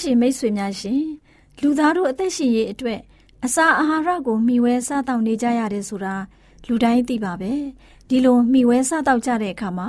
[0.00, 1.02] တော်တရှိမိတ်ဆွေများရှင်
[1.60, 3.00] လူသားတို့အသက်ရှင်ရေးအတွက်
[3.44, 6.14] အစာအာဟာရကိုမျှဝဲစားတောက်နေကြရတယ်ဆိုတာ
[6.66, 7.52] လူတိုင်းသိပါပဲ
[8.08, 9.88] ဒီလိုမျှဝဲစားတောက်ကြတဲ့အခါမှာ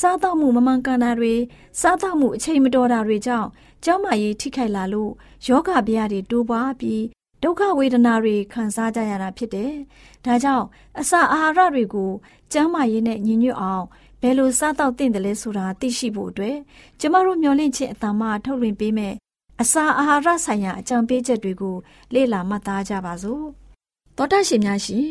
[0.00, 1.34] စားတောက်မှုမမှန်ကန်တာတွေ
[1.80, 3.48] စားတောက်မှုအချိန်မတော်တာတွေကြောင့်
[3.84, 5.10] ကျောင်းမကြီးထိခိုက်လာလို့
[5.46, 7.02] ယောဂဗျာတွေတိုးပွားပြီး
[7.42, 9.72] ဒုက္ခဝေဒနာတွေခံစားကြရတာဖြစ်တယ်။
[10.24, 10.66] ဒါကြောင့်
[11.00, 12.10] အစာအာဟာရတွေကို
[12.52, 13.84] ကျန်းမာရေးနဲ့ညီညွတ်အောင်
[14.22, 16.56] ဘယ်လိုစားတောက်သင့်တယ်လဲဆိုတာသိရှိဖို့အတွက်
[17.00, 19.14] ကျမတို့မျှဝင့်ခြင်းအတ္တမထုတ်လွှင့်ပေးမယ်
[19.62, 21.76] အစာအာဟာရဆိုင်ရာအကြံပေးချက်တွေကို
[22.14, 23.44] လေ့လာမှတ်သားကြပါစို့။
[24.16, 25.08] သောတာရှင်များရှင်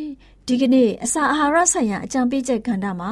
[0.47, 3.11] ဒီကနေ့အစာအာဟာရဆိုင်ရာအကြံပေးချက်ကဏ္ဍမှာ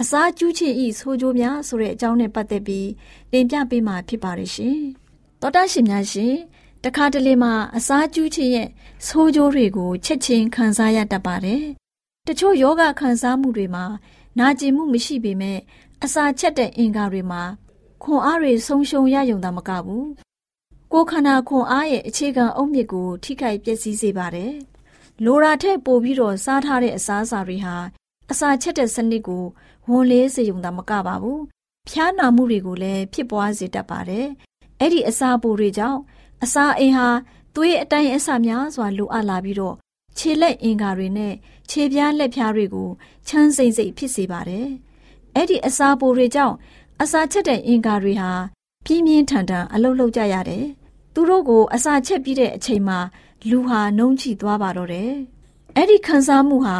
[0.00, 2.88] အစာကျူးချစ်ဤဆိုကြိုးများဆိုတဲ့အကြောင်းနဲ့ပတ်သက်ပြီး
[3.32, 4.78] တင်ပြပေးမှာဖြစ်ပါတယ်ရှင်။
[5.40, 6.34] သောတာရှင်များရှင်
[6.84, 8.68] တခါတလေမှာအစာကျူးချစ်ရဲ့
[9.06, 11.62] ဆိုကြိုးတွေကိုချက်ချင်းခံစားရတတ်ပါတယ်။
[12.26, 13.84] တချို့ယောဂခံစားမှုတွေမှာ
[14.38, 15.58] နာကျင်မှုမရှိပေမဲ့
[16.04, 17.42] အစာချက်တဲ့အင်္ဂါတွေမှာ
[18.02, 20.06] ခွန်အားတွေဆုံးရှုံးရယုံတာမကဘူး။
[20.96, 24.52] ကိုယ်ခန္ဓာခွန်အားရဲ့အခြေခံအုတ်မြစ်ကို ထိခိုက်ပျက်စီးစေပါတယ်။
[25.24, 27.76] လိုရာထက်ပိုပြီးတော့စားထားတဲ့အစားအစာတွေဟာ
[28.30, 29.44] အစာချက်တဲ့စနစ်ကို
[29.88, 31.42] ဝန်လေးစေုံသာမကပါဘူး
[31.88, 34.26] ဖျားနာမှုတွေကိုလည်းဖြစ်ပွားစေတတ်ပါတယ်
[34.80, 36.00] အဲ့ဒီအစာပိုတွေကြောင့်
[36.44, 37.08] အစာအိမ်ဟာ
[37.54, 39.76] သွေးအတိုင်းအဆများစွာလိုအပ်လာပြီးတော့
[40.18, 41.34] ခြေလက်အင်္ဂါတွေနဲ့
[41.70, 42.88] ခြေပြားလက်ပြားတွေကို
[43.28, 44.66] ချမ်းစိမ့်စိမ့်ဖြစ်စေပါတယ်
[45.34, 46.56] အဲ့ဒီအစာပိုတွေကြောင့်
[47.02, 48.32] အစာချက်တဲ့အင်္ဂါတွေဟာ
[48.84, 50.64] ပြင်းပြင်းထန်ထန်အလုတ်လုတ်ကြရတယ်
[51.14, 52.98] သူတို့ကိုအစာချက်ပြီးတဲ့အချိန်မှာ
[53.50, 55.12] လူဟာနှုံးချသွားပါတော့တယ်
[55.76, 56.78] အဲ့ဒီခံစားမှုဟာ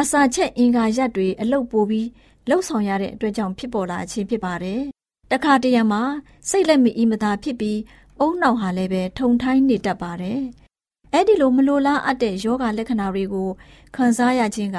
[0.00, 2.08] အစာချက်အင်္ဂါရက်တွေအလုတ်ပိုပြီး
[2.48, 4.80] လှုပ်ဆောင်ရတဲ့အတွက်ကြောင့်ဖြစ်ပေါ်လာခြင်းဖြစ်ပါတယ်။
[5.32, 6.02] တခါတရံမှာ
[6.48, 7.78] စိတ်လက်မအီမသာဖြစ်ပြီး
[8.20, 10.40] အုံနောက်ဟာလည်းပဲထုံထိုင်းနေတတ်ပါတယ်။
[11.12, 13.48] အဲ့ဒီလိုမလိုလားအပ်တဲ့ယောဂလက္ခဏာတွေကို
[13.96, 14.78] ခံစားရခြင်းက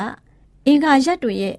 [0.65, 1.56] အင်္ဂါရက်တွေရဲ့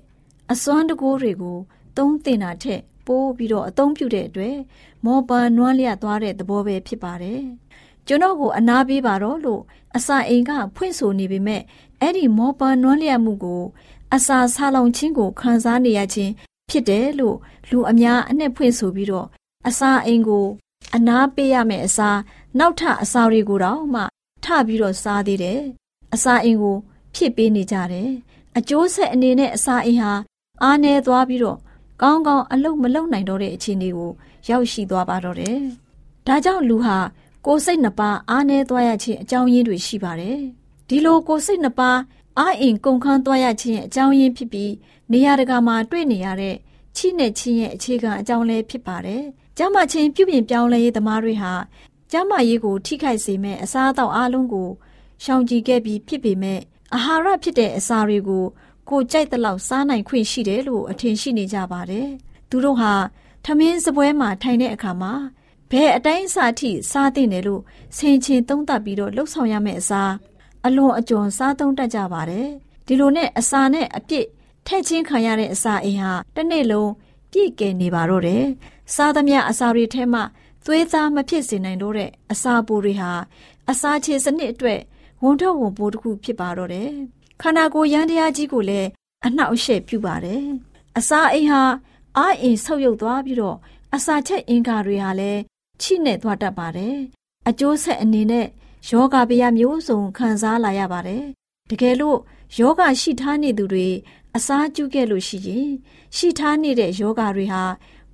[0.52, 1.58] အစွမ်းတကိုးတွေကို
[1.96, 2.80] သုံးသင်တာထက်
[3.10, 4.56] ပိုးပြီးတော့အသုံးပြုတဲ့အတွက်
[5.04, 7.40] မောပါနွမ်းလျက်သွားတဲ့သဘောပဲဖြစ်ပါတယ်။
[8.06, 9.62] ကျွန်တော်ကိုအနာပေးပါတော့လို့
[9.96, 11.62] အစာအိမ်ကဖွင့်ဆိုနေပေမဲ့
[12.00, 13.62] အဲ့ဒီမောပါနွမ်းလျက်မှုကို
[14.14, 16.32] အစာဆာလောင်ခြင်းကိုခံစားနေရခြင်း
[16.70, 17.36] ဖြစ်တယ်လို့
[17.70, 19.26] လူအများအနှစ်ဖွင့်ဆိုပြီးတော့
[19.68, 20.46] အစာအိမ်ကို
[20.96, 22.10] အနာပေးရမယ့်အစာ
[22.58, 24.02] နောက်ထအစာတွေကိုတော့မှ
[24.44, 25.60] ထပြီးတော့စားသေးတယ်
[26.14, 26.76] အစာအိမ်ကို
[27.14, 28.10] ဖြစ်ပေးနေကြတယ်
[28.58, 30.12] အကျိုးဆက်အနေနဲ့အစာအိမ်ဟာ
[30.62, 31.58] အားနည်းသွားပြီးတော့
[32.02, 34.10] ကောင်းကောင်းအလုပ်မလုပ်နိုင်တော့တဲ့အခြေအနေကို
[34.48, 35.58] ရောက်ရှိသွားပါတော့တယ်။
[36.26, 36.98] ဒါကြောင့်လူဟာ
[37.46, 40.38] ကိုယ်စိတ်နှစ်ပါးအားနည်းသွားရခြင်းအကြောင်းရင်းတွေရှိပါတယ်။
[40.88, 41.98] ဒီလိုကိုယ်စိတ်နှစ်ပါး
[42.38, 44.72] အားအင်ကုန်ခန်းသွားရခြင်းရဲ့အကြောင်းရင်းဖြစ်ပြီး
[45.12, 46.56] နေရာတကာမှာတွေ့နေရတဲ့
[46.96, 49.22] ချိနဲ့ချင်းရဲ့အခြေခံအကြောင်းလည်းဖြစ်ပါတယ်။
[49.58, 51.52] ကျမချင်းပြုပြင်ပြောင်းလဲရေးသမားတွေဟာ
[52.12, 54.68] ကျမရေးကိုထိခိုက်စေမဲ့အစားအသောက်အလုံးကို
[55.24, 56.60] ရှောင်ကြဉ်ခဲ့ပြီးဖြစ်ပေမဲ့
[56.94, 58.44] အာဟာရဖြစ်တဲ့အစာတွေကို
[58.90, 62.08] ကိုကြိုက်တဲ့လောက်စားနိုင်ခွင့်ရှိတယ်လို့အထင်ရှိနေကြပါတယ်။
[62.50, 62.92] သူတို့ဟာ
[63.44, 65.12] ထမင်းစပွဲမှာထိုင်တဲ့အခါမှာ
[65.70, 67.62] ဘယ်အတိုင်းအစာထိစားသင့်တယ်လို့
[67.96, 70.12] ဆင်ခြင်သုံးသပ်ပြီးတော့လှုပ်ဆောင်ရမယ့်အစား
[70.66, 72.48] အလွန်အကျွံစားသုံးတတ်ကြပါတယ်။
[72.86, 74.26] ဒီလိုနဲ့အစာနဲ့အပြစ်
[74.66, 76.90] ထက်ချင်းခံရတဲ့အစာအိမ်ဟာတစ်နေ့လုံး
[77.32, 78.44] ပြည့်ကယ်နေပါတော့တယ်။
[78.94, 80.22] စားသမျှအစာတွေထဲမှာ
[80.64, 83.12] သွေးသားမဖြစ်စေနိုင်တော့တဲ့အစာပိုတွေဟာ
[83.70, 84.80] အစာခြေစနစ်အတွက်
[85.22, 86.90] ဝန်ထုတ်ဝန်ပိုးတစ်ခုဖြစ်ပါတော့တယ်။
[87.40, 88.88] ခန္ဓာကိုယ်ရန်တရားကြီးကိုလည်း
[89.26, 90.44] အနှောက်အယှက်ပြုပါတယ်။
[90.98, 91.62] အစာအိမ်ဟာ
[92.16, 93.56] အာအင်ဆုပ်ယုပ်သွားပြီးတော့
[93.94, 95.40] အစာချက်အင်္ဂါတွေဟာလည်း
[95.80, 96.96] ချိနဲ့သွားတတ်ပါတယ်။
[97.48, 98.46] အကျိုးဆက်အနေနဲ့
[98.90, 101.24] ယောဂဗျာမျိုးစုံခံစားလာရပါတယ်။
[101.70, 102.18] တကယ်လို့
[102.58, 103.88] ယောဂရှိထားနေသူတွေ
[104.36, 105.68] အစာကျုခဲ့လို့ရှိရင်
[106.16, 107.62] ရှိထားနေတဲ့ယောဂတွေဟာ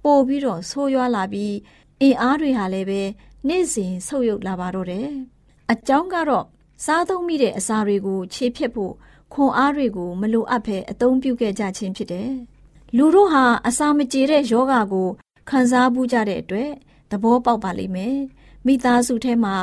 [0.02, 1.54] ပို့ပြီးတော့ဆိုးရွားလာပြီး
[2.00, 3.02] အင်အားတွေဟာလည်းပဲ
[3.48, 5.08] နေ့စဉ်ဆုပ်ယုပ်လာပါတော့တယ်။
[5.72, 6.46] အကြောင်းကတော့
[6.84, 8.94] စားသုံးမိတဲ့အစာတွေကို ခြေဖြတ်ဖို့
[9.32, 12.30] ခွန်အားတွေကိုမလိုအပ်ဘဲအသုံးပြုခဲ့ကြခြင်းဖြစ်တယ်။
[12.96, 15.08] လူတို့ဟာအစာမကြေတဲ့ယောဂကို
[15.48, 16.70] ခံစားမှုကြတဲ့အတွက်
[17.10, 18.16] သဘောပေါက်ပါလိမ့်မယ်။
[18.66, 19.56] မိသားစုထဲမှာ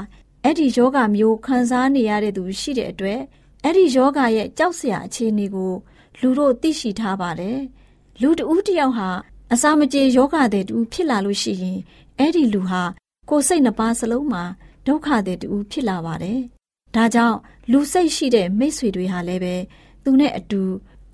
[0.43, 3.19] အဲ့ဒီယောဂမျိုးခံစားနေရတဲ့သူရှိတဲ့အတွက်
[3.63, 5.73] အဲ့ဒီယောဂရဲ့ကြောက်စရာအခြေအနေကို
[6.19, 7.59] လူတို့သိရှိထားပါတယ်။
[8.21, 9.09] လူတဦးတယောက်ဟာ
[9.53, 11.79] အစာမကြေယောဂတဲ့တူဖြစ်လာလို့ရှိရင်
[12.19, 12.81] အဲ့ဒီလူဟာ
[13.29, 14.43] ကိုယ်စိတ်နှပါစလုံးမှာ
[14.85, 16.39] ဒုက္ခတဲ့တူဖြစ်လာပါတယ်။
[16.95, 17.37] ဒါကြောင့်
[17.71, 19.55] လူစိတ်ရှိတဲ့မိတ်ဆွေတွေဟာလည်းပဲ
[20.03, 20.61] သူနဲ့အတူ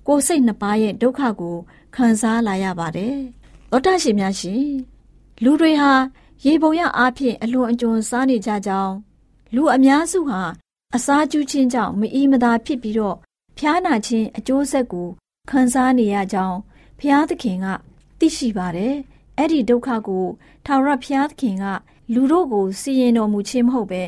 [0.06, 1.56] ကိုယ်စိတ်နှပါရဲ့ဒုက္ခကို
[1.94, 3.16] ခံစားလာရပါတယ်။
[3.70, 4.64] သောတာရှင်များရှင်
[5.44, 5.92] လူတွေဟာ
[6.44, 8.94] ရေပုံရအားဖြင့်အလွန်အကျွံစားနေကြကြောင်း
[9.54, 10.40] လူအများစုဟာ
[10.94, 13.16] အစားကျူးခြင်းကြောင့်မအီမသာဖြစ်ပြီးတော့
[13.58, 15.08] ဖျားနာခြင်းအကျိုးဆက်ကို
[15.50, 16.58] ခံစားနေရကြောင်း
[17.00, 17.66] ဖျားသခင်က
[18.18, 18.94] သိရှိပါတယ်။
[19.38, 20.26] အဲ့ဒီဒုက္ခကို
[20.66, 21.64] ထာဝရဘုရားသခင်က
[22.14, 24.02] လူတို့ကိုစီရင်တော်မူခြင်းမဟုတ်ပဲ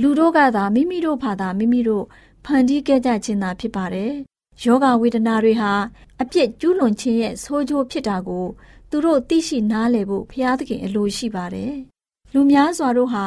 [0.00, 2.04] လူတို့ကသာမိမိတို့ဖာသာမိမိတို့
[2.44, 4.12] ဖန်တီးခဲ့ကြခြင်းသာဖြစ်ပါတယ်။
[4.62, 5.72] ယောဂဝေဒနာတွေဟာ
[6.20, 8.46] အပြစ်ကျူးလွန်ခြင်းရဲ့ဆိုးကျိုးဖြစ်တာကို
[8.90, 11.74] သူတို့သိရှိနားလည်ဖို့ဘုရားသခင်အလိုရှိပါတယ်။
[12.32, 13.26] လူများစွာတို့ဟာ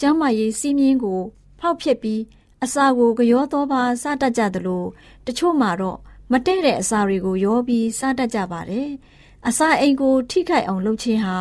[0.00, 1.20] ကျမ်းမာရေးစီးမြင်ကို
[1.58, 2.22] ဖောက်ဖျက်ပြီး
[2.64, 4.84] အစာကိုကြောသောပါစားတတ်ကြသလို
[5.26, 5.98] တချို့မှာတော့
[6.32, 8.88] မတည့်တဲ့အစာတွေကိုရောပြီးစားတတ်ကြပါတယ်။
[9.48, 11.36] အစာအိမ်ကို ထိခိုက်အောင်လုပ်ခြင်းဟာ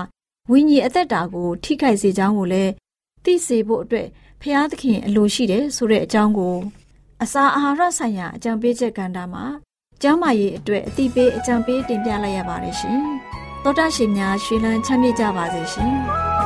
[0.52, 2.72] ဝိညာဉ်အသက်တာကို ထိခိုက်စေကြောင်းကိုလည်း
[3.24, 4.08] သိစေဖို့အတွက်
[4.42, 6.56] ဖျားသခင်အလိုရှိတယ်ဆိုတဲ့အကြောင်းကို
[7.24, 9.46] အစာအာဟာရဆိုင်ရာအကြံပေးချက်ကဏ္ဍမှာ
[10.02, 13.02] ကျမ်းမာရေးအတွက်အတိပေးအကြံပေးတင်ပြလိုက်ရပါတယ်ရှင်။
[13.64, 15.96] သောတာရှင်များရွှေလန်းချမ်းမြေ့ကြပါစေရှင်။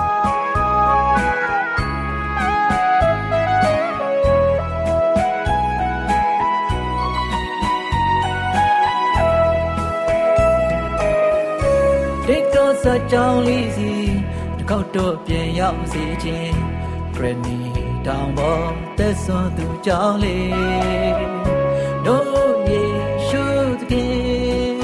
[12.86, 13.92] စကြောင်းလေးစီ
[14.58, 16.56] တစ်ခေါက်တော့ပြန်ရောက်စေခြင်း
[17.16, 17.71] ဂရနီ
[18.08, 18.66] တောင်ပေါ်
[18.98, 21.14] သက်စွန်သူကြောင်းလေး
[22.06, 22.84] တို့ယေ
[23.28, 23.44] ရှု
[23.80, 24.76] သခင်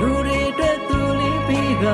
[0.00, 1.84] လူတွေအတွက်သူလေးပြီးက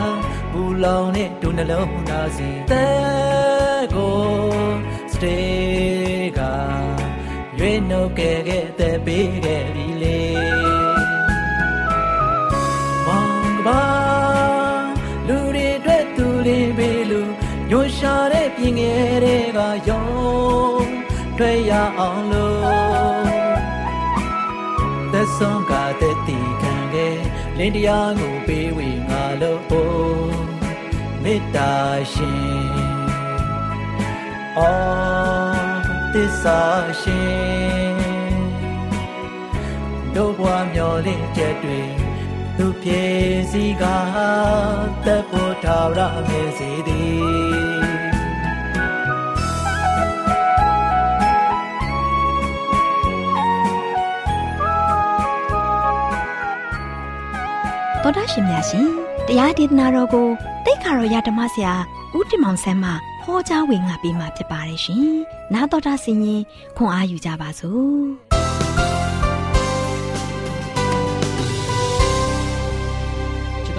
[0.53, 4.21] ဘူလောင်နဲ့ဒုနှလုံးသားစီတဲ့ကို
[5.13, 6.41] စတေးက
[7.59, 10.21] ရွေးနှုတ်ခဲ့ခဲ့တဲ့ပေးခဲ့ပြီလေ
[13.07, 14.02] မောင်ကပါ
[17.75, 20.05] ညွှန်ရှာတဲ့ပြင်ငယ်တွေကယုံ
[21.39, 23.25] တွေ့ရအောင်လို့
[25.13, 27.19] သက်ဆုံးကတဲ့တီခံခဲ့
[27.59, 29.63] လင်းတရားကိုပေးဝေငါလို့
[31.23, 31.73] မေတ္တာ
[32.13, 32.43] ရှင်
[34.59, 35.61] အော်
[36.13, 36.61] သစ္စာ
[37.03, 38.37] ရှင်
[40.15, 42.02] တို့ဘဝမျောလင့်ချက်တွေ
[42.62, 43.04] သူပြေ
[43.52, 43.84] စီက
[45.06, 47.68] တပ်ဖို့ထာဝရမြင်စီသည်
[58.04, 58.88] တော်တာရှင်များရှင်
[59.28, 60.28] တရားဒေသနာတော်ကို
[60.66, 61.74] တိတ်ခါတော်ရဓမ္မဆရာ
[62.16, 62.92] ဦးတင်မောင်ဆန်းမှ
[63.24, 65.12] ဟောကြားဝင်ငါပေးมาဖြစ်ပါတယ်ရှင်။
[65.54, 66.42] 나တော်တာဆင်ရင်
[66.78, 68.08] ခွန်အားယူကြပါစို့။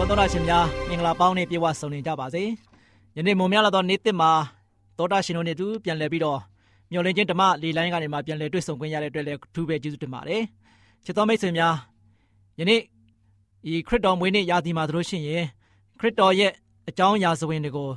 [0.03, 2.43] တော်တော်ရှင်များမင်္ဂလာပေါင်းနဲ့ပြေဝဆုံနေကြပါစေ။
[3.17, 4.31] ယနေ့မွန်များလာတော့နေ့တစ်မှာ
[4.97, 6.39] တော်တာရှင်တို့နဲ့တူပြန်လည်ပြီးတော့
[6.91, 10.41] မျော်လင့်ခြင်းဓမ္မလေလိုင်းကနေမှပြန်လည်တွေ့ဆုံခွင့်ရတဲ့အတွက်လည်းထူးပဲကျေးဇူးတင်ပါတယ်။
[11.05, 11.75] ချစ်တော်မိတ်ဆွေများ
[12.59, 12.79] ယနေ့
[13.71, 15.43] ဤခရစ်တော်မွေးနေ့ရာသီမှာတို့ရှင်ရင်
[15.99, 16.51] ခရစ်တော်ရဲ့
[16.89, 17.89] အကြောင်းအရာစဝင်တွေကို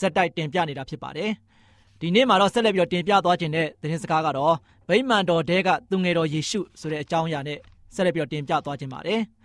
[0.00, 1.30] ဇက်တိုက်တင်ပြနေတာဖြစ်ပါတယ်။
[2.00, 4.54] ဒီနေ့မှာတော့ဆက်လက်ပြီးတော့တင်ပြသွားခြင်းတဲ့သတင်းစကားကတော့
[4.88, 7.58] ဗိမာန်တော်တဲကသူငယ်တော်ယေရှုဆိုတဲ့အကြောင်းအရာနဲ့
[7.94, 9.20] ဆက်လက်ပြီးတော့တင်ပြသွားခြင်းပါတယ်။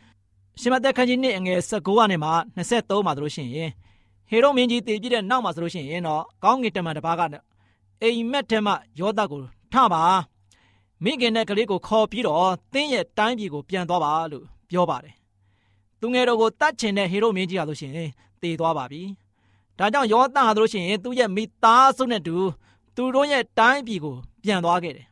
[0.59, 3.69] ရှင်မသက်ခန်းကြီးနှစ်အငယ်19ကနေမှ23မှာတို့ရှင်ရင်
[4.29, 7.21] ဟေရုမင်းကြီးတည်ပြည့်တဲ့နောက်မှာဆိုလို့ရှိရင်တော့ကောင်းကင်တမန်တစ်ပါးက
[8.03, 9.41] အိမ်မက်ထဲမှာယောသကို
[9.73, 10.03] ထပါ
[11.03, 15.13] မိခင်တဲ့ကလေးကိုခေါ်ပြီးတော့တင်းရဲ့တိုင်းပြည်ကိုပြန်သွားပါလို့ပြောပါတယ်
[15.99, 18.09] သူငယ်တော်ကိုတတ်ချင်တဲ့ဟေရုမင်းကြီးဟာလို့ရှိရင်
[18.41, 19.01] တည်သွားပါပြီ
[19.79, 22.35] ဒါကြောင့်ယောသဟာလို့ရှိရင်သူ့ရဲ့မိသားစုနဲ့တူ
[22.95, 25.08] သူတို့ရဲ့တိုင်းပြည်ကိုပြန်သွားခဲ့တယ်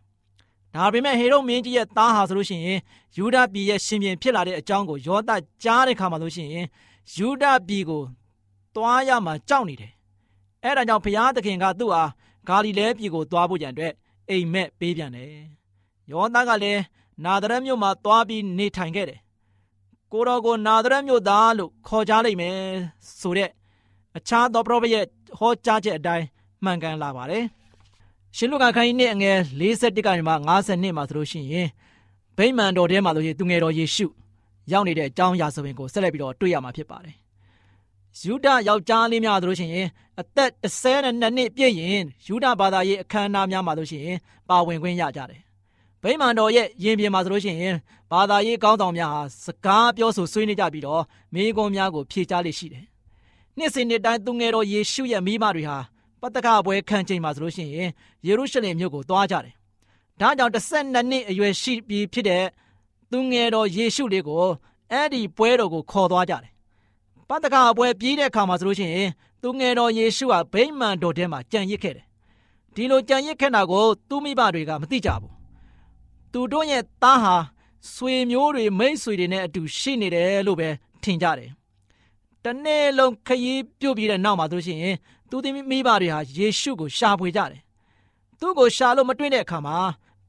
[0.78, 2.80] ဒါပေမဲ့ဟေရုမင်းကြီးရဲ့သားဟာဆိုလို့ရှိရင်
[3.18, 5.32] ယူဒပြည်ရဲ့ရှင်ပြန်ဖြစ်လာတဲ့အကြောင်းကိုယောသ
[5.64, 6.66] ကြားတဲ့ခါမှာလို့ရှိရင်
[7.16, 8.02] ယူဒပြည်ကို
[8.76, 9.92] သွားရမှာကြောက်နေတယ်။
[10.64, 12.12] အဲဒါကြောင့်ဘုရားသခင်ကသူ့အား
[12.48, 13.94] ဂါလိလဲပြည်ကိုသွားဖို့ကြံအတွက်
[14.30, 15.32] အိမ်မက်ပေးပြန်တယ်။
[16.12, 16.82] ယောသကလည်း
[17.26, 19.20] နာသရက်မြို့မှာသွားပြီးနေထိုင်ခဲ့တယ်။
[20.12, 22.58] ကိုတော်ကိုနာသရက်မြို့သားလို့ခေါ်ကြလိမ့်မယ်
[23.20, 23.50] ဆိုတဲ့
[24.18, 25.06] အခြားသောပရောဖက်ရဲ့
[25.38, 26.26] ဟောကြားချက်အတိုင်း
[26.64, 27.44] မှန်ကန်လာပါတယ်။
[28.36, 31.68] ရှင်လူကခိုင်းနှစ်အငယ်41ကနေမှ52မှာဆိုလို့ရှိရင်
[32.38, 34.08] ဗိမာန်တော်ထဲမှာလို့ရှိရင်သူငယ်တော်ယေရှု
[34.72, 37.16] ရောက်နေတဲ့အကြောင်းအရာဆိုရင်ကိုဆက်လက်ပြီးတော့တွေ့ရမှာဖြစ်ပါတယ်
[38.26, 39.72] ယူဒယောက်ျားလေးများတို့ရှင်
[40.20, 44.08] အသက်32နှစ်ပြည့်ရင်ယူဒဘာသာရေးအခမ်းအနားများမှာတို့ရှင်
[44.50, 45.42] ပါဝင်ခွင့်ရကြတယ်။
[46.04, 47.76] ဗိမာန်တော်ရဲ့ယင်ပြင်မှာဆိုလို့ရှိရင်
[48.12, 51.04] ဘာသာရေးကောင်းဆောင်များဟာစကားပြောဆိုဆွေးနွေးကြပြီးတော့
[51.34, 52.86] မိဂုံများကိုဖြေချလေရှိတယ်။
[53.58, 55.78] နှစ်စဉ်နှစ်တိုင်းသူငယ်တော်ယေရှုရဲ့မိမတွေဟာ
[56.22, 57.90] ပတ္တကပွဲခံချိန်မှာဆိုလို့ရှိရင်
[58.28, 59.54] ယေရုရှလင်မြို့ကိုသွားကြတယ်။
[60.22, 62.44] ဒါကြောင့်12နှစ်အရွယ်ရှိပြီးဖြစ်တဲ့
[63.12, 64.46] သူငယ်တော်ယေရှုလေးကို
[64.92, 66.52] အဲ့ဒီပွဲတော်ကိုခေါ်သွားကြတယ်
[67.30, 69.10] ပတ္တကအပွဲပြီးတဲ့အခါမှာဆိုလို့ရှိရင်
[69.42, 72.06] သူငယ်တော်ယေရှုဟာဗိမာန်တော်ထဲမှာကြံရစ်ခဲ့တယ်။
[72.76, 75.34] ဒီလိုကြံရစ်ခဲ့တာကိုသူမိဘတွေကမသိကြဘူး။
[76.32, 77.36] သူတို့ရဲ့သားဟာ
[77.94, 80.70] ဆွေမျိုးတွေမိတ်ဆွေတွေနဲ့အတူရှိနေတယ်လို့ပဲ
[81.04, 81.52] ထင်ကြတယ်။
[82.44, 84.80] တနေ့လုံးခရီးပြုတ်ပြီးတဲ့နောက်မှာဆိုရှင်
[85.30, 87.62] သူသမီးမိဘတွေဟာယေရှုကိုရှာဖွေကြတယ်။
[88.40, 89.78] သူ့ကိုရှာလို့မတွေ့တဲ့အခါမှာ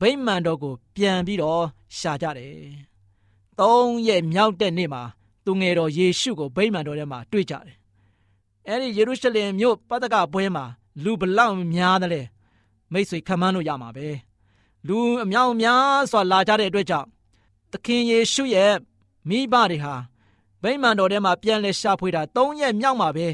[0.00, 1.64] ဗိမာန်တော်ကို ပြန်ပြီးတော့
[1.98, 2.56] ရှာကြတယ်။
[3.58, 5.02] သုံးရက်မြောက်တဲ့နေ့မှာ
[5.44, 7.76] သူငယ်တော်ယေရှုကိုဗိမာန်တော်ထဲမှာတွေ့ကြတယ်။
[8.68, 10.64] အဲဒီယေရုရှလင်မြို့ပတ္တကပွဲမှာ
[11.04, 12.22] လူဘလောက်များတယ်လဲ
[12.92, 14.08] မိတ်ဆွေခံမှန်းလို့ရမှာပဲ။
[14.88, 17.08] လူအမြောက်များစွာလာကြတဲ့အတွက်ကြောင့်
[17.72, 18.74] သခင်ယေရှုရဲ့
[19.28, 19.94] မိဘတွေဟာ
[20.62, 23.26] ဗိမာန်တော်ထဲမှာပြန်လဲရှာဖွေတာ၃ရက်မြောက်မှာပဲ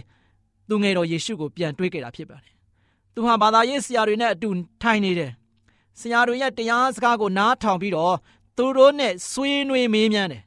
[0.69, 2.55] သူငယ်တော်ယေရှုကိုပြန်တွေ့ခဲ့တာဖြစ်ပါတယ်။
[3.15, 4.49] သူဟာဘာသာရေးဆရာတွေနဲ့အတူ
[4.83, 5.31] ထိုင်နေတယ်။
[6.01, 8.17] ဆရာတွေရဲ့တရားစကားကိုနားထောင်ပြီးတော့
[8.57, 10.43] သူတို့နဲ့ဆွေးနွေးမေးမြန်းတယ်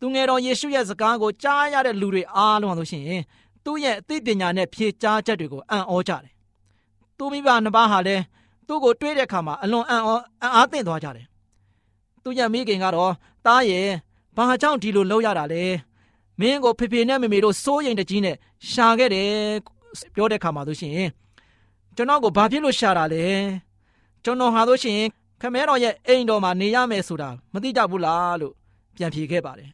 [0.00, 3.04] သူငယ်တော်ယေရှုရဲ့စကားကိုကြားရတဲ့လူတွေအားလုံးဆိုရှင်
[3.64, 6.32] သူ့ရဲ့အသိပညာနဲ့ဖြေကြားချက်တွေကိုအံ့ဩကြတယ်။
[7.16, 8.22] သူမိဘနှစ်ပါးဟာလည်း
[8.68, 10.10] သူ့ကိုတွေးတဲ့အခါမှာအလွန်အံ့ဩ
[10.42, 11.26] အံ့အားသင့်သွားကြတယ်။
[12.22, 13.12] သူ့ရဲ့မိခင်ကတော့
[13.46, 13.86] တားရဲ့
[14.36, 15.62] ဘာကြောင့်ဒီလိုလုပ်ရတာလဲ။
[16.40, 18.36] မင်းကိုဖေဖေနဲ့မေမေတို့စိုးရိမ်တကြီးနဲ့
[18.70, 19.30] ရှာခဲ့တယ်
[20.14, 20.94] ပြောတဲ့အခါမှာဆိုရှင်
[21.96, 23.26] ကျွန်တော်ကိုဘာဖြစ်လို့ရှာတာလဲ။
[24.24, 25.00] ကျွန်တော်ဟာဆိုရှင်
[25.40, 28.54] ခမဲတော်ရဲ့အိမ်တော်မှာနေရမယ်ဆိုတာမသိကြဘူးလားလို့
[28.96, 29.70] ပြန်ဖြေခဲ့ပါတယ်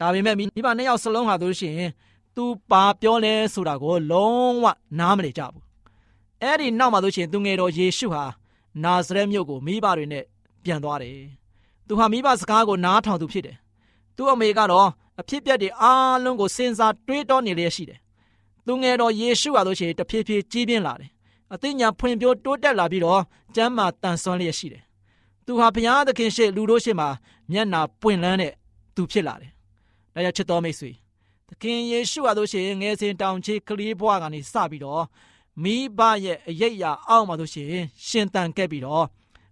[0.00, 1.76] ဒါပေမဲ့မိဘနှစ်ယောက်စလုံးဟာတို့ရှင်
[2.36, 4.66] သူပါပြောလဲဆိုတာကိုလုံးဝ
[4.98, 5.62] နားမလည်ကြဘူး
[6.42, 8.24] အဲ့ဒီနောက်မှာတို့ရှင်သူငယ်တော်ယေရှုဟာ
[8.84, 10.24] နာဇရက်မြို့ကိုမိဘတွေနဲ့
[10.64, 11.16] ပြန်သွားတယ်
[11.86, 13.56] သူဟာမိဘစကားကိုနားထောင်သူဖြစ်တယ်
[14.16, 14.88] သူ့အမေကတော့
[15.20, 17.98] အဖြစ်ပြက်တွေအားလုံးကိုစဉ်းစားတွေးတောနေလျက်ရှိတယ်
[18.66, 21.10] သူငယ်တော်ယေရှုဟာတို့ရှင်တဖြည်းဖြည်းကြီးပြင်းလာတယ်
[21.52, 23.22] အသိဉာဏ်ဖွံ့ဖြိုးတိုးတက်လာပြီးတော့
[23.54, 24.82] ကျမ်းမာတန်ဆွမ်းလျက်ရှိတယ်
[25.46, 27.08] သူဟာဘုရားသခင်ရှေ့လူတို့ရှေ့မှာ
[27.52, 28.52] မျက်နာပွင့်လန်းတဲ့
[28.96, 29.50] သူဖြစ်လာတယ်
[30.14, 30.90] ဒါကြောင့်ချစ်တော်မိတ်ဆွေ
[31.48, 35.04] သခင်ယေရှုဟာတို့ရှိရင်ငယ်စဉ်တောင်ချေကလေးဘွားကနေစပြီးတော့
[35.62, 39.06] မိဘရဲ့အယိတ်ရာအောက်မှာတို့ရှိရင်ရှင်တန်ခဲ့ပြီးတော့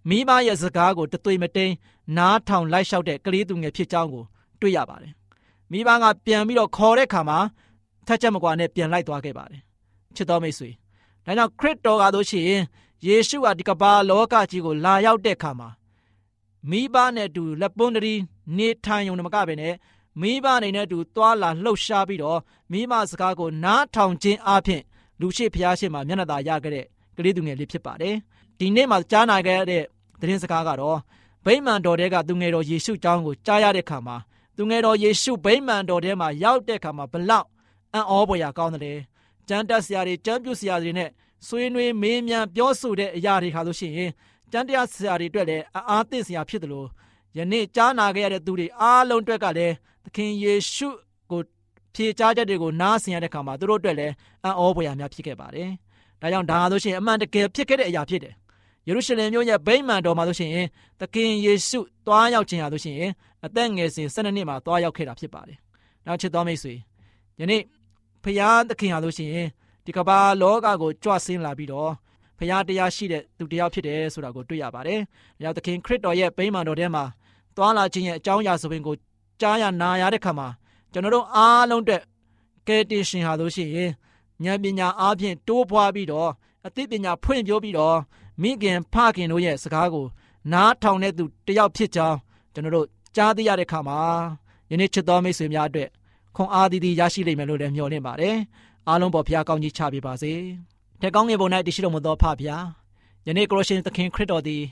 [0.09, 1.73] မိဘရဲ့စကားကိုတသွေမတိန်
[2.17, 4.25] နားထောင်လိုက်လျှောက်တဲ့ကလေးသူငယ်ဖြစ်ကြောင်းကို
[4.63, 5.13] တွေ့ရပါတယ်
[5.71, 7.39] မိဘကပြန်ပြီးတော့ခေါ်တဲ့ခါမှာ
[8.07, 9.61] ထက်ချက်မကွာနဲ့ပြန်လိုက်သွားခဲ့ပါတယ်
[10.17, 10.71] ချစ်တော်မိတ်ဆွေ
[11.25, 12.63] ဒါကြောင့်ခရစ်တော်ကတို့ရှိရင်
[13.07, 15.69] ယေရှုကဒီကမ္ဘာလောကကြီးကိုလာရောက်တဲ့ခါမှာ
[16.71, 18.15] မိဘနဲ့အတူလက်ပွန်းတရီ
[18.57, 19.75] နေထိုင်ုံနဲ့မကပဲနဲ့
[20.21, 22.39] မိဘအနေနဲ့အတူသွာလာလှုပ်ရှားပြီးတော့
[22.73, 24.83] မိမစကားကိုနားထောင်ခြင်းအပြင်
[25.21, 26.87] လူရှိဖျားရှိမှမျက်နှာသာရခဲ့တဲ့
[27.17, 28.17] ကလေးသူငယ်လေးဖြစ်ပါတယ်
[28.59, 29.83] ဒီနေ့မှာကြားနာခဲ့တဲ့
[30.21, 30.99] သတင်းစကားကတော့
[31.45, 34.17] ဗိမာန်တော်တဲကသူငယ်တော်ယေရှုကျောင်းကိုကြားရတဲ့ခါမှာ
[34.63, 37.47] သူငယ်တော်ယေရှုဗိမာန်တော်ထဲမှာရောက်တဲ့ခါမှာဘလောက်
[37.95, 38.99] အံ့ဩဖွယ်ရာကောင်းတယ်
[39.49, 41.09] ကျမ်းတက်ဆရာတွေကျမ်းပြုဆရာတွေနဲ့
[41.47, 44.11] ဆွေးနွေးမေးမြန်းပြောဆိုတဲ့အရာတွေခါလို့ရှိရင်
[44.53, 46.87] ကျမ်းတရားဆရာတွေအတွက်လည်းအားသင့်စရာဖြစ်တယ်လို့
[47.37, 49.75] ယနေ့ကြားနာခဲ့ရတဲ့သူတွေအားလုံးအတွက်ကလည်း
[50.05, 50.89] သခင်ယေရှု
[51.31, 51.41] ကို
[51.95, 54.15] ဖြေကြားချက်တွေကိုနားဆင်ရတဲ့အခါမှာသူတို့အတွက်လည်း
[54.45, 55.69] အံ့ဩဖွယ်ရာများဖြစ်ခဲ့ပါတယ်။
[56.21, 58.35] ဒါကြောင့်ဒါဟာဆိုရှင်အမှန်တကယ်ဖြစ်ခဲ့တဲ့အရာဖြစ်တယ်။
[58.91, 60.51] ယေရုရှလင်မြို့ရဲ့ဗိမာန်တော်မှာဆိုရှင်
[61.01, 62.97] သခင်ယေရှုတွားရောက်ခြင်းဟာဆိုရှင်
[63.45, 65.59] အသက်ငယ်စဉ်၁၂နှစ်မှာတွားရောက်ခဲ့တာဖြစ်ပါတယ်
[66.07, 66.75] နောက်ချစ်တော်မိတ်ဆွေ
[67.41, 67.63] ယနေ့
[68.25, 69.49] ဖရာသခင်ဟာလို့ရှိရင်
[69.85, 71.91] ဒီကမ္ဘာလောကကိုကြွဆင်းလာပြီးတော့
[72.39, 75.01] ဖရာတရားရှိတဲ့သူတရားဖြစ်တယ်ဆိုတာကိုတွေ့ရပါတယ်။
[75.43, 77.05] ဒါကြောင့်သခင်ခရစ်တော်ရဲ့ဗိမာန်တော်ထဲမှာ
[77.57, 78.95] သွားလာခြင်းရဲ့အကြောင်းအရာဆိုရင်ကို
[79.41, 80.49] ကြားရနာရတဲ့ခါမှာ
[80.93, 82.03] ကျွန်တော်တို့အားလုံးအတွက်
[82.69, 83.91] ကယ်တင်ရှင်ဟာလို့ရှိရင်
[84.45, 86.31] ဉာဏ်ပညာအားဖြင့်တိုးပွားပြီးတော့
[86.67, 87.97] အသိပညာဖွင့်ပြပြီးတော့
[88.43, 90.07] မိခင်ဖခင်တို့ရဲ့စကားကို
[90.53, 92.17] နားထောင်တဲ့သူတယောက်ဖြစ်ကြောင်း
[92.55, 94.01] ကျွန်တော်တို့ကြားသိရတဲ့ခါမှာ
[94.71, 95.89] ယနေ့ချစ်တော်မိတ်ဆွေများအတွက်
[96.37, 98.37] ခွန်အားတည်တည်ရရှိလိမ့်မယ်လို့လည်းမျှော်လင့်ပါတယ်။
[98.89, 100.33] အားလုံးပေါ်ဖျားကောင်းကြီးချပေးပါစေ။
[101.03, 102.65] တဲ့ကောင်းငယ်ပုံ၌တရှိတော်မူသောဖဖျား
[103.27, 104.63] ယနေ့ကရိုရှင်သခင်ခရစ်တော်သည်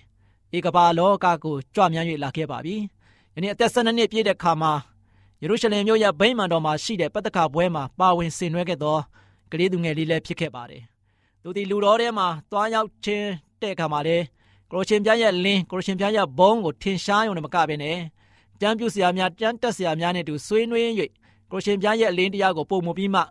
[0.57, 2.77] ဧကဘာလောကကိုကြွမြန်း၍လာခဲ့ပါပြီ။
[3.35, 4.73] ယနေ့အသက်၁၂နှစ်ပြည့်တဲ့ခါမှာ
[5.43, 8.97] ယေရုရှလင်မြို့ရဲ့ဗိမာန်တော်မှာရှိတဲ့ပတ္တကပွဲမှာပါဝင်ဆင်နွှဲခဲ့သော
[9.53, 10.83] ကလေးသူငယ်လေးလည်းဖြစ်ခဲ့ပါတယ်။
[11.43, 13.29] သူဒီလူတော်ထဲမှာတွားရောက်ခြင်း
[13.63, 14.19] တဲ့ခါမှာလေ
[14.71, 17.99] ကရိုရှင်ပြရဲ့လင်းကရိုရှင်ပြရဲ့ဘုံကိုထင်ရှားရုံနဲ့မကဘဲနဲ့
[18.61, 20.87] ကြမ်းပြုစရာများကြမ်းတက်စရာများနဲ့တူဆွေးနွေး၍
[21.51, 23.23] ကရိုရှင်ပြရဲ့အလင်းတရားကိုပုံမပြီးမှ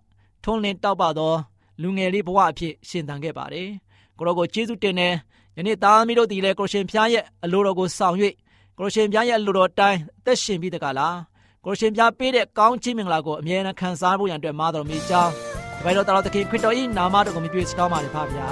[0.44, 1.34] ထွန်းလင်းတောက်ပသော
[1.82, 3.70] လူငယ်လေးဘဝအဖြစ်ရှင်သန်ခဲ့ပါတယ်။
[4.18, 5.14] ကိုရောကိုကျေးဇူးတင်တယ်။
[5.58, 8.16] ယနေ့သားသမီးတို့ဒီလေကရိုရှင်ပြရဲ့အလိုတော်ကိုဆောင်၍
[8.78, 11.16] ကရိုရှင်ပြရဲ့အလိုတော်တိုင်းအသက်ရှင်ပြီးတကလား။
[11.66, 15.32] ကိုရှင်ပြပေးတဲ့ကောင်းချီးမင်္ဂလာကိုအမြဲတမ်းခံစားဖို့ရန်အတွက်မာတော်မူကြောင်း
[15.78, 18.48] ဒီဘက်တော်တော်သခင်ခရစ်တော်၏နာမတော်ကိုမြှွေးစကောင်းပါလေဖပါဗျာ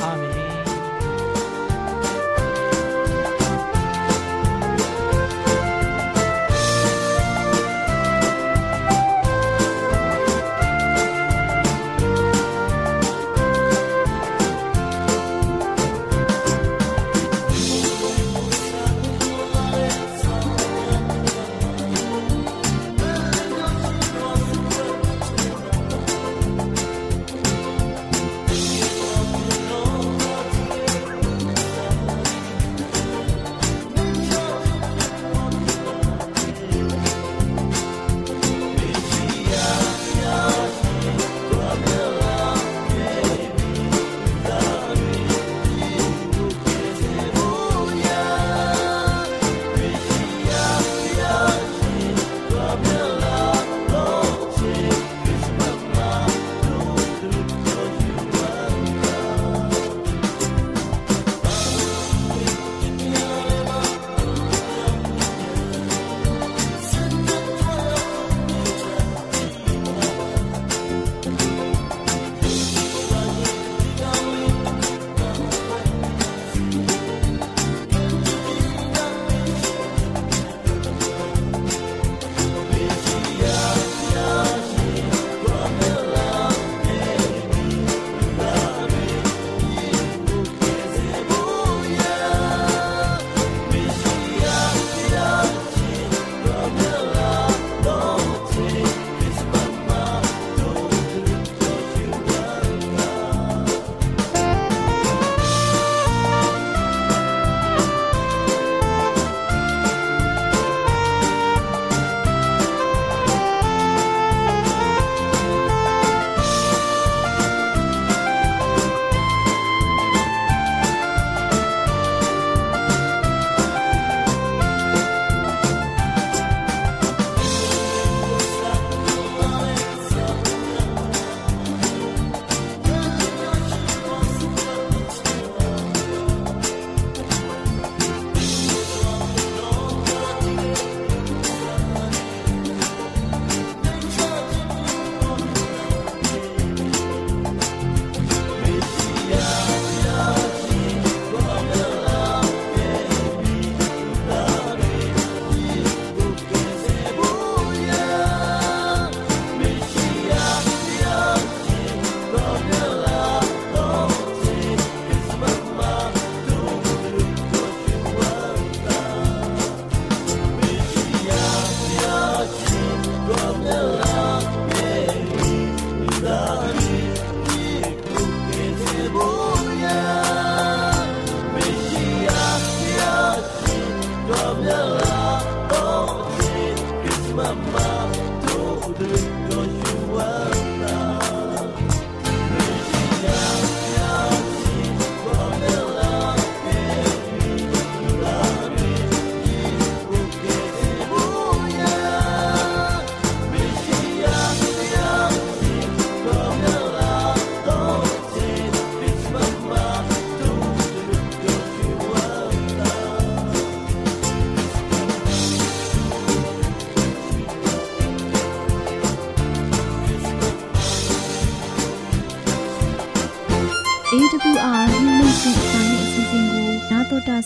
[0.00, 0.41] အာမင်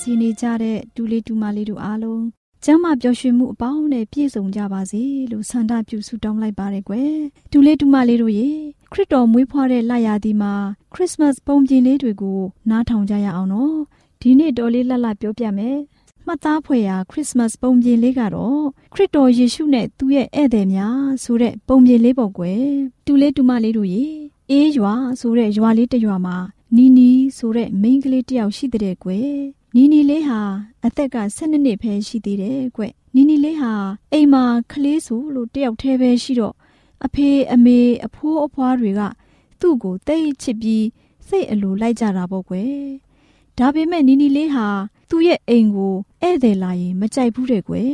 [0.03, 2.25] စီနေကြတဲ့ဒူလေးဒူမလေးတို့အားလုံး
[2.65, 7.13] ကျမ်းမာပျော်ရွှင်မှုအပေါင်းနဲ့ပြည့်စုံကြပါစေလို့ဆန္ဒပြုဆုတောင်းလိုက်ပါရယ်ကွယ်
[7.53, 8.49] ဒူလေးဒူမလေးတို့ရေ
[8.93, 10.55] ခရစ်တော်မွေးဖွားတဲ့လရာသီမှာ
[10.93, 13.77] ခရစ်စမတ်ပုံပြင်လေးတွေကိုနားထောင်ကြရအောင်နော်
[14.21, 15.79] ဒီနေ့တော်လေးလှလှပြောပြမယ်
[16.27, 18.63] မှတ်သားဖွယ်ရာခရစ်စမတ်ပုံပြင်လေးကတော့
[18.95, 22.65] ခရစ်တော်ယေရှုနဲ့သူ့ရဲ့ဧည့်သည်များဆိုတဲ့ပုံပြင်လေးပေါ့ကွယ်
[23.07, 24.05] တူလေးတူမလေးတို့ရေ
[24.51, 26.37] အေးရွာဆိုတဲ့ရွာလေးတစ်ရွာမှာ
[26.77, 29.31] နီနီဆိုတဲ့မိန်းကလေးတယောက်ရှိတဲ့ကွယ်
[29.79, 30.41] နီနီလေးဟာ
[30.87, 32.83] အသက်က12နှစ်ပဲရှိသေးတယ်ကွ
[33.15, 33.73] နီနီလေးဟာ
[34.13, 36.55] အိမ်မှာကလေးဆိုလို့တယောက်တည်းပဲရှိတော့
[37.05, 39.01] အဖေအမေအဖိုးအဖွားတွေက
[39.61, 40.85] သူ့ကိုတိတ်ချစ်ပြီး
[41.29, 42.75] စိတ်အလိုလိုက်ကြတာပေါ့ကွယ်
[43.59, 44.67] ဒါပေမဲ့နီနီလေးဟာ
[45.11, 47.93] သူ့ရဲ့အိမ်ကိုဧည့်သည်လာရင်မကြိုက်ဘူးတဲ့ကွယ်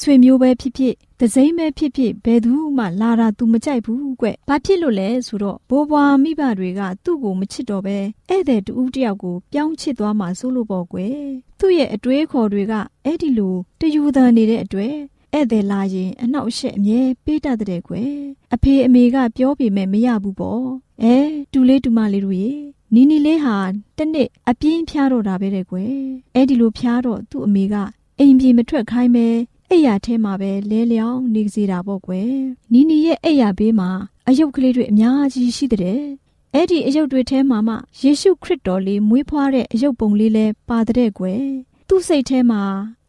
[0.00, 7.96] ဆွေမျိုးပဲဖြစ်ဖြစ်တစိမ့်ပဲဖြစ်ဖြစ်ဘယ်သူမှလာတာသူမကြိုက်ဘူးကွဘာဖြစ်လို့လဲဆိုတော့ဘိုးဘွားမိဘတွေကသူ့ကိုမချစ်တော့ပဲ
[8.28, 11.18] ဧည့်သည်တူဦးတယောက်ကိုပြောင်းချစ်သွားမှဆိုလို့ပေါ့ကွယ်
[11.58, 12.72] သူ့ရဲ့အတွေးခေါ်တွေက
[13.04, 14.94] အဲ့ဒီလိုတယူသန်နေတဲ့အတွက်
[15.32, 18.12] ဧည့်သည်လာရင်အနောက်အရှက်အမြဲပေးတတ်တဲ့ကွယ်
[18.54, 20.64] အဖေအမေကပြောပေမဲ့မရဘူးပေါ့
[21.02, 21.16] အဲ
[21.52, 22.52] တူလေးတူမလေးတို့ရေ
[22.94, 23.56] နီနီလေးဟာ
[23.98, 25.94] တနေ့အပြင်းဖျားတော့တာပဲတဲ့ကွယ်
[26.34, 27.74] အဲ့ဒီလိုဖျားတော့သူ့အမေက
[28.18, 29.26] အိမ်ပြေမထွက်ခိုင်းပဲ
[29.70, 32.32] အိယာထဲမှာပဲလဲလျောင်းနေစီတာပေါ့ကွယ်
[32.72, 33.90] နီနီရဲ့အိယာဘေးမှာ
[34.28, 36.00] အယုတ်ကလေးတွေအများကြီးရှိတဲ့
[36.54, 41.42] အဲ့ဒီအယုတ်တွေထဲမှာမှယေရှုခရစ်တော်လေးမွေးဖွားတဲ့အယုတ်ပုံလေးလဲပါတဲ့ကွယ်
[41.88, 42.62] သူ့စိတ်ထဲမှာ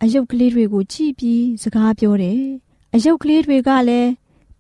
[0.03, 2.41] အယုတ်ကလေးတွေကိုကြည့်ပြီးစကားပြောတယ်
[2.95, 4.11] အယုတ်ကလေးတွေကလည်း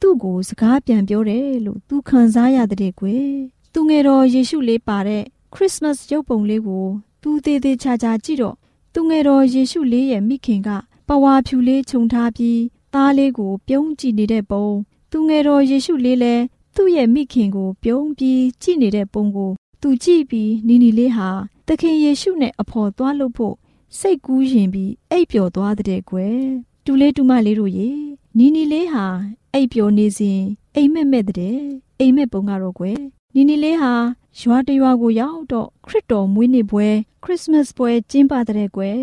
[0.01, 3.29] သူ့ကိုစကားပြန်ပြောတယ်လို့သူခံစားရတဲ့ကွယ်
[3.73, 6.85] သူငယ်တော်ယေရှုလေးပါတဲ့ခရစ်စမတ်ရုပ်ပုံလေးကို
[7.21, 8.55] သူသေးသေးချာချာကြည့်တော့
[8.93, 10.69] သူငယ်တော်ယေရှုလေးရဲ့မိခင်က
[11.07, 12.61] ပဝါဖြူလေးခြုံထားပြီး
[12.93, 14.67] သားလေးကို ပြုံးကြည့်နေတဲ့ပုံ
[15.11, 16.43] သူငယ်တော်ယေရှုလေးလည်း
[16.75, 21.29] သူ့ရဲ့မိခင်ကို ပြုံးပြီးကြည့်နေတဲ့ပုံကို သူကြည့်ပြီးနီနီလေးဟာ
[21.67, 23.55] သခင်ယေရှုနဲ့အဖော်သွားလို့ဖို့
[23.99, 26.39] စိတ်ကူးရင်ပြီးအိပ်ပျော်သွားတဲ့ကွယ်
[26.85, 27.89] တူလေးတူမလေးတို့ရေ
[28.37, 29.05] နီနီလေးဟာ
[29.53, 30.41] အိပ်ပျော်နေစဉ်
[30.75, 31.59] အိမ်မက်မက်တဲ့
[31.99, 32.99] အိမ်မက်ပုံကတော့ကွယ်
[33.35, 33.93] နီနီလေးဟာ
[34.39, 36.87] ရွာတရွာကိုရောက်တော့ခရစ်တော်မွေးနေ့ပွဲ
[37.23, 38.99] ခရစ်စမတ်ပွဲကျင်းပတဲ့ကွယ်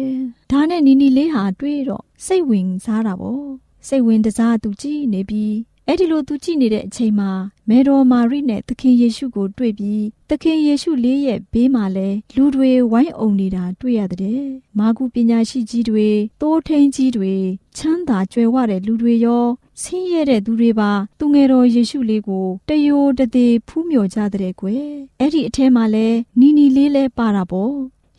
[0.51, 3.47] ဒါနဲ့နီနီလေးဟာတွေးတော့စိတ်ဝင်စားတာပေါ့
[3.89, 5.55] စိတ်ဝင်တစားသူကြည့်နေပြီး
[5.87, 7.31] အဲ့ဒီလိုသူကြည့်နေတဲ့အချိန်မှာ
[7.69, 14.43] မေတော်မာရိနဲ့သခင်ယေရှုကိုတွေ့ပြီးသခင်ယေရှုလေးရဲ့ဘေးမှာလဲလူတွေဝိုင်းအုံနေတာတွေ့ရတဲ့
[14.79, 16.09] မာကုပညာရှိကြီးတွေ
[16.41, 17.35] တိုးထိန်ကြီးတွေ
[17.77, 19.45] ချမ်းသာကြွယ်ဝတဲ့လူတွေရော
[19.81, 24.87] ဆင်းရဲတဲ့သူတွေပါသူငယ်တော်ယေရှုလေးကိုတယိုတသေးဖူးမြော်ကြတဲ့ကွယ်
[25.21, 26.07] အဲ့ဒီအထဲမှာလဲ
[26.41, 27.75] နီနီလေးလဲပါတာပေါ့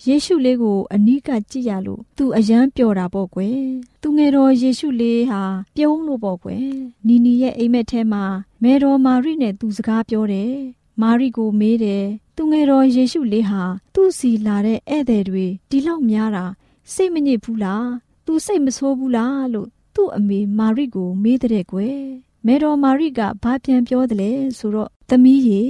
[0.08, 3.60] ယေရှုလေးကိုအနီးကကြည့်ရလို့သူအယမ်းပျော်တာပေါ့ကွယ်
[4.02, 5.44] သူငယ်တော်ယေရှုလေးဟာ
[5.76, 6.68] ပြုံးလို့ပေါ့ကွယ်
[7.08, 8.24] နီနီရဲ့အိမ်မက်ထဲမှာ
[8.64, 10.54] မေတော်မာရိနဲ့သူစကားပြောတယ်
[11.02, 13.62] မာရိကိုမေးတယ်သူငယ်တော်ယေရှုလေးဟာ
[13.94, 16.46] သူ့စီလာတဲ့ဧည့်သည်တွေဒီလောက်များတာ
[16.94, 17.88] စိတ်မညစ်ဘူးလား
[18.26, 22.00] သူစိတ်မဆိုးဘူးလားလို့ သူ့အမေမာရိကို မေးတဲ့ကွယ်
[22.46, 25.62] မေတော်မာရိကဘာပြန်ပြောတယ်လဲဆိုတော့သမီးရေ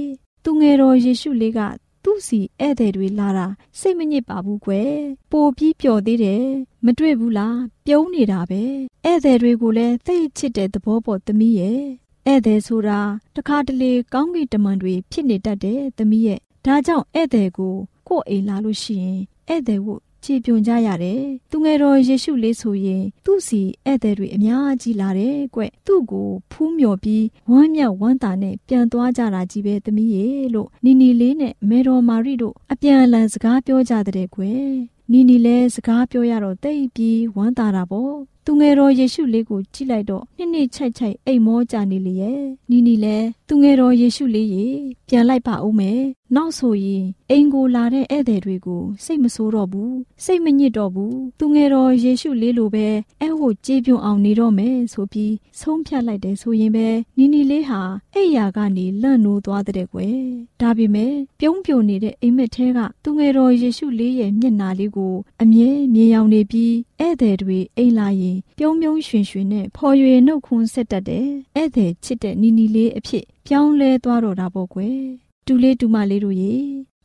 [0.44, 1.60] သူငယ်တော်ယေရှုလေးက
[2.04, 3.46] သူ့စီဧည့်သည်တွေလာတာ
[3.78, 4.92] စိတ်မညစ်ပါဘူးကွယ်
[5.30, 6.46] ပိုပြီးပျော်သေးတယ်
[6.84, 8.62] မတွေ့ဘူးလားပြုံးနေတာပဲ
[9.04, 11.78] ဧည့်သည်တွေကိုလည်းသိချစ်တဲ့သဘောပေါ်သမီးရဲ့
[12.26, 13.00] ဧည့်သည်ဆိုတာ
[13.36, 17.74] တခါတလေကောင်းကင်တမန်တွေဖြစ်နေတတ်တယ်သမီးရဲ့ဒါကြောင့်ဧည့်သည်ကို
[18.08, 34.68] ကို့အိမ်လာလို့ရှိရင်ဧည့်သည်ကို ခြေပြုံကြရတယ်။သူငယ်တော်ယေရှုလေးဆိုရင် သူ့စီဧည့်သည်တွေအများကြီးလာတယ်ကွ။သူ့ကိုဖူးမြော်ပြီးဝမ်းမြောက်ဝမ်းသာနဲ့ပြန်သွားကြတာကြီးပဲသမီးရေလို့နီနီလေးနဲ့မေတော်မာရိတို့အပြန်အလှန်စကားပြောကြတဲ့ကွယ်။
[35.12, 38.14] နီနီလည်းစကားပြောရတော့တိတ်ပြီးဝမ်းသာတာပေါ့။
[38.46, 43.16] သူငယ်တော်ယေရှုလေးကိုကြည့်လိုက်တော့နှစ်နှစ်ချိုက်ချိုက်အိမ်မောကြနေလေရဲ့နီနီလဲ
[43.48, 44.66] သူငယ်တော်ယေရှုလေးရေ
[45.08, 46.00] ပြန်လိုက်ပါဦးမယ်
[46.36, 52.86] နောက်ဆိုရင်အိမ်ကိုလာတဲ့ဧည့်သည်တွေကိုစိတ်မဆိုးတော့ဘူးစိတ်မညစ်တော့ဘူးသူငယ်တော်ယေရှုလေးလိုပဲ
[53.20, 56.86] အဲ့ဟိုကြေးပြုံအောင်နေတော့မယ်ဆိုပြီးဆုံးဖြတ်လိုက်တယ်ဆိုရင်ပဲ
[57.18, 57.80] နီနီလေးဟာ
[58.14, 60.18] အဲ့ရာကနေလန့်နိုးသွားတဲ့ကွယ်
[60.60, 76.54] ဒါပေမဲ့ပြုံးပြုံနေတဲ့အိမ်မက်ထဲကသူငယ်တော်ယေရှုလေးရဲ့မျက်နာလေးကိုအမြဲမြင်ရောက်နေပြီးဧည့်သည်တွေအိမ်လာရင်ပြုံးပြုံးရွှင်ရွှင်နဲ့ဖော်ရွေနှုတ်ခွန်းဆက်တတ်တယ်ဧည့်သည်ချစ်တဲ့နီနီလေးအဖြစ်ပြောင်းလဲသွားတော့တာပေါ့ကွယ် တူလေးတူမလေးတို့ရေ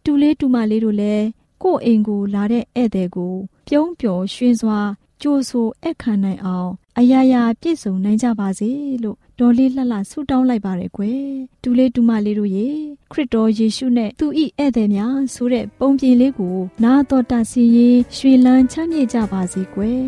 [0.06, 1.26] တူလေးတူမလေးတို့လည်း
[1.64, 3.36] ကို့အိမ်ကိုလာတဲ့ဧည့်သည်ကို
[3.68, 4.80] ပြုံးပျော်ရွှင်စွာ
[5.22, 8.70] ကြိုးဆိုအခမ်းနိုင်အောင်အရာရာပြည့်စုံနိုင်ကြပါစေ
[9.04, 11.24] လို့ဒေါ်လေးလှလှဆုတောင်းလိုက်ပါရယ်ကွယ်
[11.64, 12.68] တူလေးတူမလေးတို့ရေ
[13.12, 20.04] ခရစ်တော်ယေရှုနဲ့သူဤဧည့်သည်များဆိုတဲ့ပုံပြင်လေးကို နာတော်တာစီရင်ရွှေလန်းချမ်းမြေ့ကြပါစေကွယ်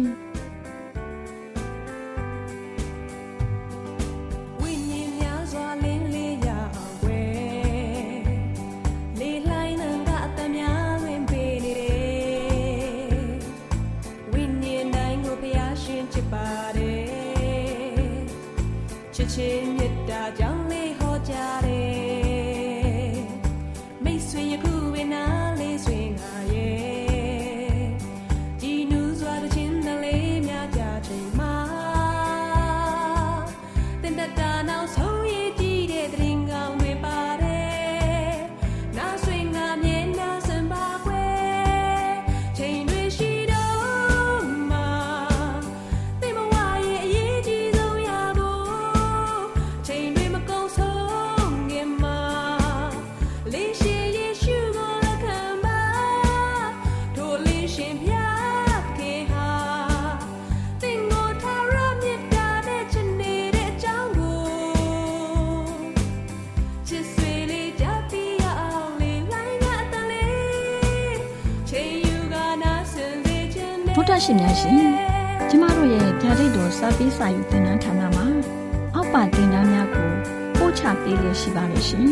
[81.41, 82.09] ရှိပါတယ်ရှင်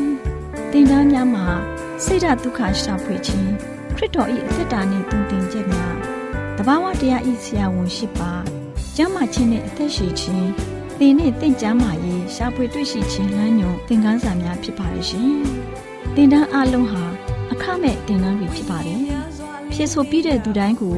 [0.71, 1.45] သင်တန်းများမှာ
[2.03, 3.49] ဆိဒ္ဓတုခရှာဖွေခြင်း
[3.95, 5.95] ခရစ်တော်၏အသက်တာနှင့်တုန်တင်ခြင်းများ
[6.57, 8.31] တဘာဝတရားဤဆရာဝန်ရှိပါ
[8.95, 10.49] ကျမ်းမာခြင်းနဲ့အသက်ရှိခြင်း
[10.99, 15.31] သင်နဲ့တင့်ကြမာရေးရှာဖွေတွေ့ရှိခြင်းလမ်းညွန်သင်ခန်းစာများဖြစ်ပါရဲ့ရှင်
[16.15, 17.03] သင်တန်းအလုံးဟာ
[17.51, 19.01] အခမဲ့သင်တန်းတွေဖြစ်ပါတယ်
[19.73, 20.97] ဖြစ်ဆိုပြီးတဲ့သူတိုင်းကို